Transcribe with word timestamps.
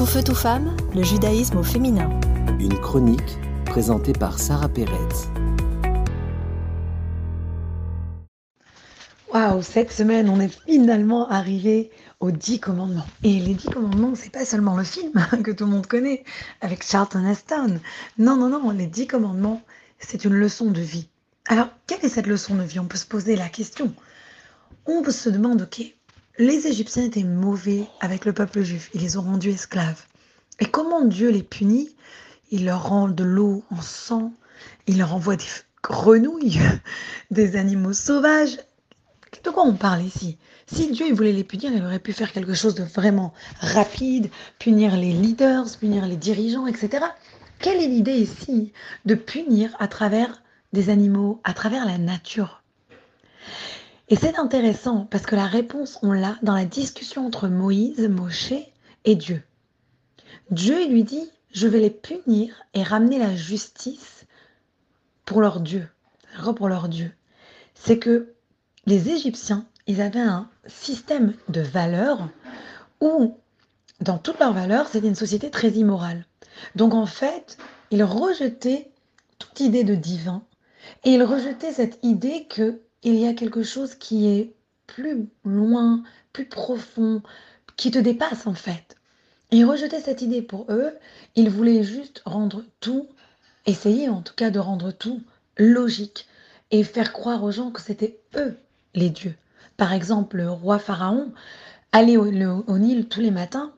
Tout 0.00 0.06
feu, 0.06 0.22
tout 0.22 0.34
femme, 0.34 0.74
le 0.94 1.02
judaïsme 1.02 1.58
au 1.58 1.62
féminin. 1.62 2.08
Une 2.58 2.80
chronique 2.80 3.36
présentée 3.66 4.14
par 4.14 4.38
Sarah 4.38 4.70
Pérez. 4.70 4.96
Waouh, 9.30 9.60
cette 9.60 9.92
semaine, 9.92 10.30
on 10.30 10.40
est 10.40 10.58
finalement 10.66 11.28
arrivé 11.28 11.90
aux 12.18 12.30
dix 12.30 12.58
commandements. 12.60 13.04
Et 13.24 13.40
les 13.40 13.52
dix 13.52 13.68
commandements, 13.68 14.14
c'est 14.14 14.32
pas 14.32 14.46
seulement 14.46 14.74
le 14.74 14.84
film 14.84 15.12
que 15.44 15.50
tout 15.50 15.66
le 15.66 15.70
monde 15.70 15.86
connaît 15.86 16.24
avec 16.62 16.82
Charlton 16.82 17.26
Heston. 17.26 17.78
Non, 18.16 18.36
non, 18.36 18.48
non, 18.48 18.70
les 18.70 18.86
dix 18.86 19.06
commandements, 19.06 19.60
c'est 19.98 20.24
une 20.24 20.32
leçon 20.32 20.70
de 20.70 20.80
vie. 20.80 21.08
Alors, 21.46 21.68
quelle 21.86 22.02
est 22.02 22.08
cette 22.08 22.26
leçon 22.26 22.54
de 22.54 22.62
vie? 22.62 22.78
On 22.78 22.86
peut 22.86 22.96
se 22.96 23.04
poser 23.04 23.36
la 23.36 23.50
question. 23.50 23.92
On 24.86 25.04
se 25.10 25.28
demande, 25.28 25.60
ok, 25.60 25.94
les 26.40 26.66
Égyptiens 26.66 27.04
étaient 27.04 27.22
mauvais 27.22 27.86
avec 28.00 28.24
le 28.24 28.32
peuple 28.32 28.62
juif, 28.62 28.88
ils 28.94 29.02
les 29.02 29.18
ont 29.18 29.22
rendus 29.22 29.50
esclaves. 29.50 30.06
Et 30.58 30.64
comment 30.64 31.04
Dieu 31.04 31.28
les 31.28 31.42
punit? 31.42 31.90
Il 32.50 32.64
leur 32.64 32.88
rend 32.88 33.08
de 33.08 33.24
l'eau 33.24 33.62
en 33.70 33.82
sang, 33.82 34.32
il 34.86 34.96
leur 34.96 35.14
envoie 35.14 35.36
des 35.36 35.44
grenouilles, 35.82 36.58
des 37.30 37.56
animaux 37.56 37.92
sauvages. 37.92 38.56
De 39.44 39.50
quoi 39.50 39.64
on 39.64 39.74
parle 39.74 40.02
ici? 40.02 40.38
Si 40.66 40.90
Dieu 40.90 41.12
voulait 41.12 41.32
les 41.32 41.44
punir, 41.44 41.72
il 41.74 41.84
aurait 41.84 41.98
pu 41.98 42.14
faire 42.14 42.32
quelque 42.32 42.54
chose 42.54 42.74
de 42.74 42.84
vraiment 42.84 43.34
rapide, 43.60 44.30
punir 44.58 44.96
les 44.96 45.12
leaders, 45.12 45.66
punir 45.78 46.06
les 46.06 46.16
dirigeants, 46.16 46.66
etc. 46.66 47.04
Quelle 47.58 47.82
est 47.82 47.86
l'idée 47.86 48.16
ici 48.16 48.72
de 49.04 49.14
punir 49.14 49.76
à 49.78 49.88
travers 49.88 50.42
des 50.72 50.88
animaux, 50.88 51.38
à 51.44 51.52
travers 51.52 51.84
la 51.84 51.98
nature? 51.98 52.62
Et 54.10 54.16
c'est 54.16 54.38
intéressant 54.38 55.06
parce 55.08 55.24
que 55.24 55.36
la 55.36 55.46
réponse, 55.46 56.00
on 56.02 56.12
l'a 56.12 56.36
dans 56.42 56.54
la 56.54 56.64
discussion 56.64 57.24
entre 57.24 57.46
Moïse, 57.46 58.08
Moshe 58.08 58.52
et 59.04 59.14
Dieu. 59.14 59.42
Dieu 60.50 60.88
lui 60.88 61.04
dit, 61.04 61.30
je 61.52 61.68
vais 61.68 61.78
les 61.78 61.90
punir 61.90 62.54
et 62.74 62.82
ramener 62.82 63.20
la 63.20 63.36
justice 63.36 64.26
pour 65.24 65.40
leur 65.40 65.60
Dieu. 65.60 65.88
Pour 66.56 66.68
leur 66.68 66.88
Dieu. 66.88 67.12
C'est 67.74 67.98
que 67.98 68.34
les 68.84 69.10
Égyptiens, 69.10 69.64
ils 69.86 70.00
avaient 70.00 70.18
un 70.18 70.50
système 70.66 71.34
de 71.48 71.60
valeurs 71.60 72.28
où, 73.00 73.36
dans 74.00 74.18
toutes 74.18 74.40
leurs 74.40 74.52
valeurs, 74.52 74.88
c'était 74.88 75.06
une 75.06 75.14
société 75.14 75.50
très 75.50 75.70
immorale. 75.70 76.26
Donc 76.74 76.94
en 76.94 77.06
fait, 77.06 77.58
ils 77.92 78.02
rejetaient 78.02 78.90
toute 79.38 79.60
idée 79.60 79.84
de 79.84 79.94
divin 79.94 80.42
et 81.04 81.10
ils 81.10 81.22
rejetaient 81.22 81.72
cette 81.72 81.98
idée 82.02 82.46
que 82.48 82.80
il 83.02 83.16
y 83.16 83.26
a 83.26 83.34
quelque 83.34 83.62
chose 83.62 83.94
qui 83.94 84.28
est 84.28 84.54
plus 84.86 85.28
loin, 85.44 86.02
plus 86.32 86.46
profond, 86.46 87.22
qui 87.76 87.90
te 87.90 87.98
dépasse 87.98 88.46
en 88.46 88.54
fait. 88.54 88.96
Ils 89.50 89.64
rejetaient 89.64 90.00
cette 90.00 90.22
idée 90.22 90.42
pour 90.42 90.66
eux, 90.68 90.92
ils 91.34 91.50
voulaient 91.50 91.82
juste 91.82 92.22
rendre 92.24 92.62
tout, 92.80 93.08
essayer 93.66 94.08
en 94.08 94.22
tout 94.22 94.34
cas 94.34 94.50
de 94.50 94.58
rendre 94.58 94.92
tout 94.92 95.22
logique 95.56 96.26
et 96.70 96.84
faire 96.84 97.12
croire 97.12 97.42
aux 97.42 97.50
gens 97.50 97.70
que 97.70 97.80
c'était 97.80 98.18
eux 98.36 98.56
les 98.94 99.10
dieux. 99.10 99.34
Par 99.76 99.92
exemple, 99.92 100.36
le 100.36 100.50
roi 100.50 100.78
Pharaon 100.78 101.32
allait 101.92 102.16
au, 102.16 102.30
Nil 102.30 103.08
tous 103.08 103.20
les 103.20 103.30
matins 103.30 103.72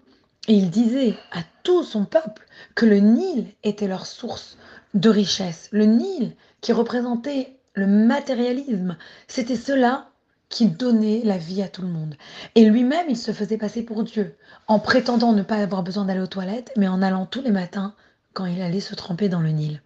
et 0.48 0.54
il 0.54 0.70
disait 0.70 1.14
à 1.30 1.40
tout 1.62 1.84
son 1.84 2.04
peuple 2.04 2.46
que 2.74 2.84
le 2.84 2.98
Nil 2.98 3.46
était 3.62 3.86
leur 3.86 4.06
source 4.06 4.58
de 4.94 5.08
richesse. 5.08 5.68
Le 5.70 5.84
Nil 5.84 6.34
qui 6.60 6.72
représentait 6.72 7.56
le 7.74 7.86
matérialisme. 7.86 8.96
C'était 9.28 9.56
cela 9.56 10.08
qui 10.48 10.66
donnait 10.66 11.22
la 11.24 11.38
vie 11.38 11.62
à 11.62 11.68
tout 11.68 11.82
le 11.82 11.88
monde. 11.88 12.14
Et 12.54 12.66
lui-même, 12.66 13.06
il 13.08 13.16
se 13.16 13.32
faisait 13.32 13.56
passer 13.56 13.82
pour 13.82 14.04
Dieu, 14.04 14.36
en 14.66 14.78
prétendant 14.78 15.32
ne 15.32 15.42
pas 15.42 15.56
avoir 15.56 15.82
besoin 15.82 16.04
d'aller 16.04 16.20
aux 16.20 16.26
toilettes, 16.26 16.72
mais 16.76 16.88
en 16.88 17.00
allant 17.00 17.24
tous 17.26 17.40
les 17.40 17.50
matins 17.50 17.94
quand 18.34 18.44
il 18.44 18.60
allait 18.60 18.80
se 18.80 18.94
tremper 18.94 19.28
dans 19.28 19.40
le 19.40 19.50
Nil. 19.50 19.82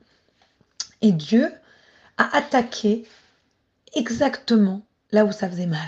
Et 1.03 1.12
Dieu 1.12 1.53
a 2.17 2.36
attaqué 2.36 3.07
exactement 3.95 4.83
là 5.13 5.25
où 5.25 5.33
ça 5.33 5.48
faisait 5.48 5.67
mal. 5.67 5.86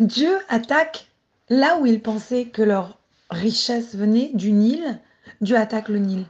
Dieu 0.00 0.36
attaque 0.48 1.06
là 1.48 1.78
où 1.78 1.86
il 1.86 2.00
pensait 2.00 2.46
que 2.46 2.62
leur 2.62 2.98
richesse 3.30 3.94
venait 3.94 4.30
du 4.34 4.52
Nil. 4.52 4.98
Dieu 5.40 5.56
attaque 5.56 5.88
le 5.88 5.98
Nil. 5.98 6.24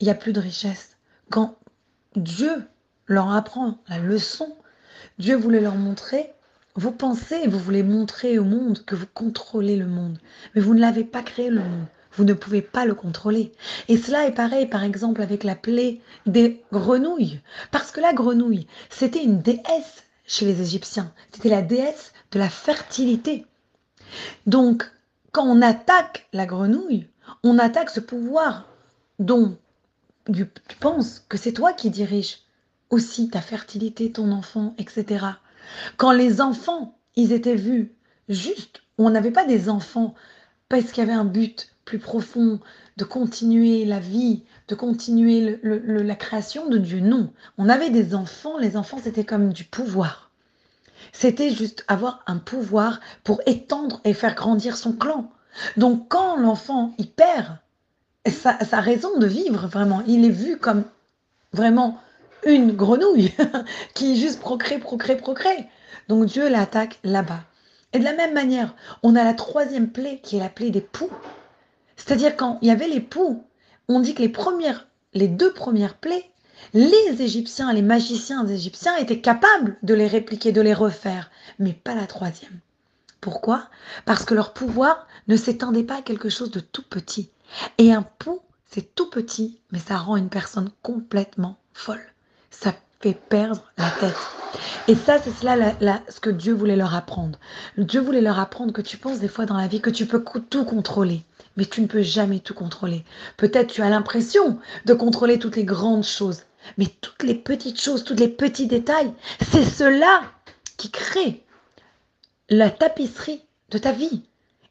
Il 0.00 0.04
n'y 0.04 0.10
a 0.10 0.14
plus 0.14 0.32
de 0.32 0.40
richesse. 0.40 0.96
Quand 1.30 1.56
Dieu 2.14 2.62
leur 3.06 3.32
apprend 3.32 3.78
la 3.88 3.98
leçon. 3.98 4.56
Dieu 5.18 5.36
voulait 5.36 5.60
leur 5.60 5.76
montrer, 5.76 6.32
vous 6.74 6.92
pensez, 6.92 7.46
vous 7.46 7.58
voulez 7.58 7.82
montrer 7.82 8.38
au 8.38 8.44
monde 8.44 8.84
que 8.84 8.94
vous 8.94 9.06
contrôlez 9.12 9.76
le 9.76 9.86
monde, 9.86 10.18
mais 10.54 10.60
vous 10.60 10.74
ne 10.74 10.80
l'avez 10.80 11.04
pas 11.04 11.22
créé 11.22 11.48
le 11.48 11.60
monde. 11.60 11.86
Vous 12.12 12.24
ne 12.24 12.32
pouvez 12.32 12.62
pas 12.62 12.86
le 12.86 12.94
contrôler. 12.94 13.52
Et 13.88 13.98
cela 13.98 14.26
est 14.26 14.32
pareil, 14.32 14.66
par 14.66 14.82
exemple, 14.82 15.20
avec 15.20 15.44
la 15.44 15.54
plaie 15.54 16.00
des 16.24 16.62
grenouilles. 16.72 17.40
Parce 17.70 17.90
que 17.90 18.00
la 18.00 18.14
grenouille, 18.14 18.66
c'était 18.88 19.22
une 19.22 19.42
déesse 19.42 20.04
chez 20.26 20.46
les 20.46 20.62
Égyptiens. 20.62 21.12
C'était 21.30 21.50
la 21.50 21.60
déesse 21.60 22.12
de 22.32 22.38
la 22.38 22.48
fertilité. 22.48 23.44
Donc, 24.46 24.90
quand 25.32 25.44
on 25.44 25.60
attaque 25.60 26.26
la 26.32 26.46
grenouille, 26.46 27.06
on 27.42 27.58
attaque 27.58 27.90
ce 27.90 28.00
pouvoir 28.00 28.66
dont 29.18 29.58
tu 30.32 30.46
penses 30.80 31.22
que 31.28 31.36
c'est 31.36 31.52
toi 31.52 31.74
qui 31.74 31.90
diriges 31.90 32.38
aussi 32.90 33.28
ta 33.28 33.40
fertilité, 33.40 34.12
ton 34.12 34.32
enfant, 34.32 34.74
etc. 34.78 35.26
Quand 35.96 36.12
les 36.12 36.40
enfants, 36.40 36.98
ils 37.16 37.32
étaient 37.32 37.56
vus 37.56 37.92
juste, 38.28 38.82
on 38.98 39.10
n'avait 39.10 39.30
pas 39.30 39.44
des 39.44 39.68
enfants 39.68 40.14
parce 40.68 40.90
qu'il 40.90 40.98
y 40.98 41.06
avait 41.06 41.12
un 41.12 41.24
but 41.24 41.72
plus 41.84 41.98
profond 41.98 42.60
de 42.96 43.04
continuer 43.04 43.84
la 43.84 44.00
vie, 44.00 44.42
de 44.68 44.74
continuer 44.74 45.58
la 45.62 46.14
création 46.16 46.68
de 46.68 46.78
Dieu. 46.78 47.00
Non, 47.00 47.32
on 47.58 47.68
avait 47.68 47.90
des 47.90 48.14
enfants, 48.14 48.58
les 48.58 48.76
enfants 48.76 48.98
c'était 49.02 49.24
comme 49.24 49.52
du 49.52 49.64
pouvoir. 49.64 50.30
C'était 51.12 51.50
juste 51.50 51.84
avoir 51.88 52.22
un 52.26 52.38
pouvoir 52.38 53.00
pour 53.22 53.40
étendre 53.46 54.00
et 54.04 54.14
faire 54.14 54.34
grandir 54.34 54.76
son 54.76 54.92
clan. 54.92 55.30
Donc 55.76 56.08
quand 56.08 56.36
l'enfant, 56.36 56.94
il 56.98 57.10
perd 57.10 57.58
sa 58.26 58.80
raison 58.80 59.18
de 59.18 59.26
vivre, 59.26 59.68
vraiment, 59.68 60.02
il 60.06 60.24
est 60.24 60.30
vu 60.30 60.58
comme 60.58 60.84
vraiment 61.52 62.00
une 62.54 62.72
grenouille 62.72 63.34
qui 63.94 64.18
juste 64.18 64.40
procrée, 64.40 64.78
procrée, 64.78 65.16
procrée. 65.16 65.68
Donc 66.08 66.26
Dieu 66.26 66.48
l'attaque 66.48 66.98
là-bas. 67.04 67.40
Et 67.92 67.98
de 67.98 68.04
la 68.04 68.14
même 68.14 68.34
manière, 68.34 68.74
on 69.02 69.16
a 69.16 69.24
la 69.24 69.34
troisième 69.34 69.90
plaie 69.90 70.20
qui 70.22 70.36
est 70.36 70.40
la 70.40 70.48
plaie 70.48 70.70
des 70.70 70.80
poux. 70.80 71.10
C'est-à-dire 71.96 72.36
quand 72.36 72.58
il 72.62 72.68
y 72.68 72.70
avait 72.70 72.88
les 72.88 73.00
poux, 73.00 73.44
on 73.88 74.00
dit 74.00 74.14
que 74.14 74.22
les 74.22 74.28
premières, 74.28 74.86
les 75.14 75.28
deux 75.28 75.52
premières 75.52 75.96
plaies, 75.96 76.30
les 76.72 77.22
Égyptiens, 77.22 77.72
les 77.72 77.82
magiciens 77.82 78.46
égyptiens 78.46 78.96
étaient 78.96 79.20
capables 79.20 79.76
de 79.82 79.94
les 79.94 80.06
répliquer, 80.06 80.52
de 80.52 80.60
les 80.60 80.74
refaire, 80.74 81.30
mais 81.58 81.72
pas 81.72 81.94
la 81.94 82.06
troisième. 82.06 82.60
Pourquoi? 83.20 83.68
Parce 84.04 84.24
que 84.24 84.34
leur 84.34 84.52
pouvoir 84.52 85.06
ne 85.28 85.36
s'étendait 85.36 85.82
pas 85.82 85.98
à 85.98 86.02
quelque 86.02 86.28
chose 86.28 86.50
de 86.50 86.60
tout 86.60 86.82
petit. 86.82 87.30
Et 87.78 87.92
un 87.92 88.02
pou, 88.02 88.40
c'est 88.66 88.94
tout 88.94 89.10
petit, 89.10 89.60
mais 89.72 89.78
ça 89.78 89.96
rend 89.96 90.16
une 90.16 90.28
personne 90.28 90.70
complètement 90.82 91.56
folle 91.72 92.04
ça 92.50 92.74
fait 93.00 93.14
perdre 93.14 93.62
la 93.78 93.90
tête. 93.90 94.16
Et 94.88 94.94
ça, 94.94 95.18
c'est 95.20 95.34
cela 95.34 95.74
ce 96.08 96.20
que 96.20 96.30
Dieu 96.30 96.54
voulait 96.54 96.76
leur 96.76 96.94
apprendre. 96.94 97.38
Dieu 97.76 98.00
voulait 98.00 98.20
leur 98.20 98.38
apprendre 98.38 98.72
que 98.72 98.80
tu 98.80 98.96
penses 98.96 99.18
des 99.18 99.28
fois 99.28 99.46
dans 99.46 99.56
la 99.56 99.66
vie 99.66 99.80
que 99.80 99.90
tu 99.90 100.06
peux 100.06 100.22
tout 100.22 100.64
contrôler, 100.64 101.24
mais 101.56 101.66
tu 101.66 101.80
ne 101.80 101.86
peux 101.86 102.02
jamais 102.02 102.40
tout 102.40 102.54
contrôler. 102.54 103.04
Peut-être 103.36 103.72
tu 103.72 103.82
as 103.82 103.90
l'impression 103.90 104.58
de 104.84 104.94
contrôler 104.94 105.38
toutes 105.38 105.56
les 105.56 105.64
grandes 105.64 106.04
choses, 106.04 106.42
mais 106.78 106.86
toutes 107.00 107.22
les 107.22 107.34
petites 107.34 107.80
choses, 107.80 108.04
tous 108.04 108.14
les 108.14 108.28
petits 108.28 108.66
détails, 108.66 109.12
c'est 109.50 109.64
cela 109.64 110.22
qui 110.76 110.90
crée 110.90 111.44
la 112.48 112.70
tapisserie 112.70 113.42
de 113.70 113.78
ta 113.78 113.92
vie. 113.92 114.22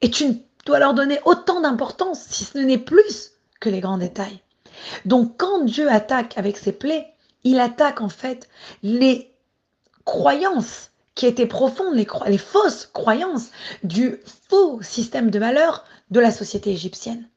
Et 0.02 0.10
tu 0.10 0.26
dois 0.66 0.80
leur 0.80 0.94
donner 0.94 1.20
autant 1.26 1.62
d'importance, 1.62 2.22
si 2.30 2.46
ce 2.46 2.58
n'est 2.58 2.78
plus, 2.78 3.32
que 3.60 3.70
les 3.70 3.82
grands 3.82 3.98
détails. 3.98 4.40
Donc 5.06 5.38
quand 5.38 5.64
Dieu 5.64 5.90
attaque 5.90 6.38
avec 6.38 6.58
ses 6.58 6.72
plaies, 6.72 7.08
il 7.46 7.60
attaque 7.60 8.02
en 8.02 8.10
fait 8.10 8.50
les 8.84 9.32
croyances 10.04 10.92
qui 11.14 11.26
étaient 11.28 11.46
profondes, 11.46 11.96
les, 11.96 12.38
fausses 12.38 12.88
croyances 12.88 13.52
du 13.84 14.20
faux 14.50 14.82
système 14.82 15.30
de 15.30 15.40
valeurs 15.40 15.86
de 16.12 16.20
la 16.20 16.32
société 16.32 16.72
égyptienne. 16.72 17.30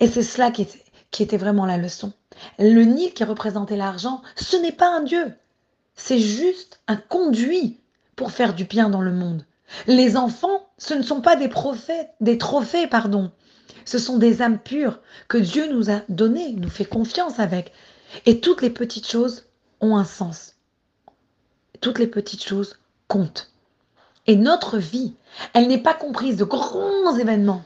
Et 0.00 0.08
c'est 0.08 0.22
cela 0.22 0.50
qui 0.50 0.62
était, 0.62 0.82
qui 1.10 1.22
était 1.22 1.36
vraiment 1.36 1.66
la 1.66 1.76
leçon. 1.76 2.12
Le 2.58 2.82
Nil 2.84 3.12
qui 3.12 3.24
représentait 3.24 3.76
l'argent, 3.76 4.22
ce 4.36 4.56
n'est 4.56 4.72
pas 4.72 4.88
un 4.88 5.02
dieu, 5.02 5.34
c'est 5.94 6.20
juste 6.20 6.80
un 6.86 6.96
conduit 6.96 7.80
pour 8.16 8.30
faire 8.30 8.54
du 8.54 8.64
bien 8.64 8.88
dans 8.88 9.02
le 9.02 9.12
monde. 9.12 9.44
Les 9.86 10.16
enfants, 10.16 10.68
ce 10.78 10.94
ne 10.94 11.02
sont 11.02 11.20
pas 11.20 11.36
des 11.36 11.48
prophètes, 11.48 12.10
des 12.20 12.38
trophées, 12.38 12.86
pardon. 12.86 13.30
Ce 13.84 13.98
sont 13.98 14.16
des 14.16 14.40
âmes 14.40 14.58
pures 14.58 15.00
que 15.28 15.38
Dieu 15.38 15.70
nous 15.70 15.90
a 15.90 16.00
données, 16.08 16.52
nous 16.52 16.70
fait 16.70 16.84
confiance 16.84 17.38
avec. 17.38 17.72
Et 18.24 18.40
toutes 18.40 18.62
les 18.62 18.70
petites 18.70 19.08
choses 19.08 19.47
ont 19.80 19.96
un 19.96 20.04
sens. 20.04 20.56
Toutes 21.80 21.98
les 21.98 22.06
petites 22.06 22.44
choses 22.44 22.78
comptent. 23.06 23.50
Et 24.26 24.36
notre 24.36 24.78
vie, 24.78 25.14
elle 25.54 25.68
n'est 25.68 25.82
pas 25.82 25.94
comprise 25.94 26.36
de 26.36 26.44
grands 26.44 27.16
événements, 27.16 27.62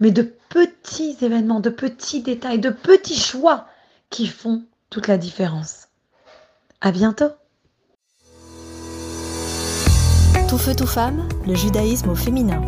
mais 0.00 0.10
de 0.10 0.22
petits 0.22 1.16
événements, 1.20 1.60
de 1.60 1.70
petits 1.70 2.22
détails, 2.22 2.58
de 2.58 2.70
petits 2.70 3.18
choix 3.18 3.66
qui 4.10 4.26
font 4.26 4.64
toute 4.90 5.08
la 5.08 5.18
différence. 5.18 5.88
À 6.80 6.92
bientôt! 6.92 7.30
Tout 10.48 10.58
feu, 10.58 10.74
tout 10.76 10.86
femme, 10.86 11.28
le 11.46 11.54
judaïsme 11.54 12.10
au 12.10 12.14
féminin. 12.14 12.62